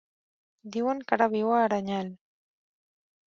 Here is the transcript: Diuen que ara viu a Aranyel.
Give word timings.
Diuen 0.75 1.03
que 1.11 1.15
ara 1.17 1.27
viu 1.35 1.53
a 1.57 1.61
Aranyel. 1.65 2.09